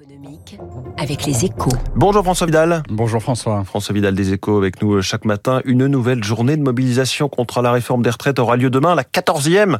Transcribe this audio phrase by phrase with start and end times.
[0.00, 0.58] économique
[0.98, 1.72] avec les échos.
[1.94, 2.82] Bonjour François Vidal.
[2.88, 3.64] Bonjour François.
[3.64, 5.60] François Vidal des échos avec nous euh, chaque matin.
[5.64, 9.78] Une nouvelle journée de mobilisation contre la réforme des retraites aura lieu demain, la 14e.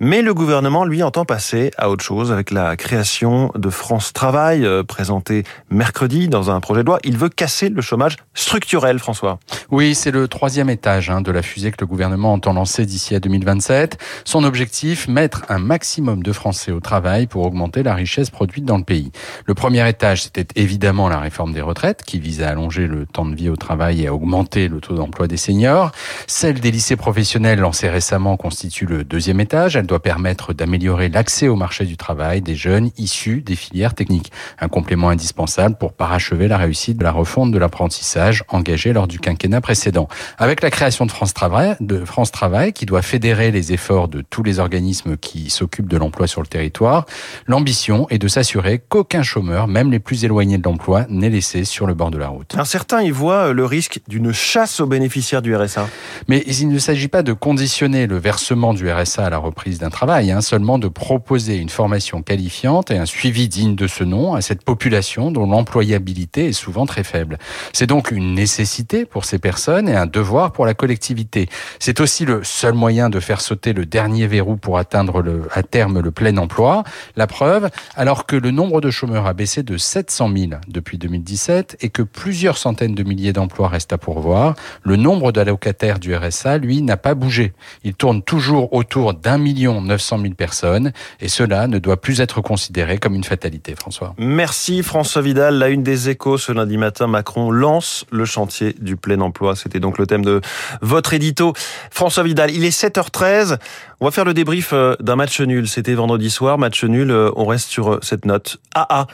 [0.00, 4.66] Mais le gouvernement, lui, entend passer à autre chose avec la création de France Travail,
[4.66, 6.98] euh, présentée mercredi dans un projet de loi.
[7.04, 9.38] Il veut casser le chômage structurel, François.
[9.70, 13.14] Oui, c'est le troisième étage hein, de la fusée que le gouvernement entend lancer d'ici
[13.14, 13.98] à 2027.
[14.24, 18.78] Son objectif, mettre un maximum de Français au travail pour augmenter la richesse produite dans
[18.78, 19.10] le pays.
[19.46, 23.06] Le le premier étage, c'était évidemment la réforme des retraites qui vise à allonger le
[23.06, 25.92] temps de vie au travail et à augmenter le taux d'emploi des seniors.
[26.26, 29.76] Celle des lycées professionnels lancée récemment constitue le deuxième étage.
[29.76, 34.32] Elle doit permettre d'améliorer l'accès au marché du travail des jeunes issus des filières techniques.
[34.58, 39.20] Un complément indispensable pour parachever la réussite de la refonte de l'apprentissage engagée lors du
[39.20, 40.08] quinquennat précédent.
[40.36, 44.20] Avec la création de France Travail, de France Travail qui doit fédérer les efforts de
[44.20, 47.06] tous les organismes qui s'occupent de l'emploi sur le territoire,
[47.46, 51.86] l'ambition est de s'assurer qu'aucun chômeur même les plus éloignés de l'emploi, n'est laissé sur
[51.86, 52.54] le bord de la route.
[52.56, 55.88] Un certain y voit le risque d'une chasse aux bénéficiaires du RSA.
[56.28, 59.90] Mais il ne s'agit pas de conditionner le versement du RSA à la reprise d'un
[59.90, 64.34] travail, hein, seulement de proposer une formation qualifiante et un suivi digne de ce nom
[64.34, 67.38] à cette population dont l'employabilité est souvent très faible.
[67.72, 71.48] C'est donc une nécessité pour ces personnes et un devoir pour la collectivité.
[71.78, 75.62] C'est aussi le seul moyen de faire sauter le dernier verrou pour atteindre le, à
[75.62, 76.84] terme le plein emploi.
[77.16, 81.76] La preuve, alors que le nombre de chômeurs a baissé de 700 000 depuis 2017
[81.80, 86.58] et que plusieurs centaines de milliers d'emplois restent à pourvoir, le nombre d'allocataires du RSA,
[86.58, 87.52] lui, n'a pas bougé.
[87.82, 92.20] Il tourne toujours autour d'un million neuf cent mille personnes et cela ne doit plus
[92.20, 94.14] être considéré comme une fatalité, François.
[94.16, 95.58] Merci François Vidal.
[95.58, 99.56] La une des échos ce lundi matin, Macron lance le chantier du plein emploi.
[99.56, 100.40] C'était donc le thème de
[100.80, 101.52] votre édito.
[101.90, 103.58] François Vidal, il est 7h13.
[104.04, 105.66] On va faire le débrief euh, d'un match nul.
[105.66, 107.10] C'était vendredi soir, match nul.
[107.10, 109.06] Euh, on reste sur euh, cette note AA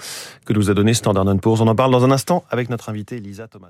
[0.44, 1.60] que nous a donné Standard Poor's.
[1.60, 3.68] On en parle dans un instant avec notre invité Lisa Thomas